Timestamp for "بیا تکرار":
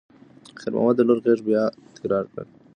1.49-2.25